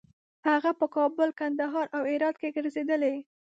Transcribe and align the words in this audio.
هغه 0.49 0.71
په 0.79 0.85
کابل، 0.95 1.29
کندهار 1.39 1.85
او 1.95 2.01
هرات 2.11 2.35
کې 2.41 2.53
ګرځېدلی. 2.55 3.15